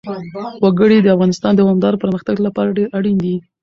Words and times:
وګړي 0.63 0.97
د 1.01 1.07
افغانستان 1.15 1.51
د 1.55 1.57
دوامداره 1.61 2.01
پرمختګ 2.03 2.35
لپاره 2.45 2.75
ډېر 2.77 2.87
اړین 2.97 3.17
دي. 3.23 3.35